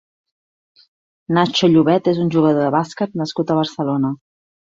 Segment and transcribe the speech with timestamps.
[1.37, 4.13] Nacho Llovet és un jugador de bàsquet nascut a Barcelona.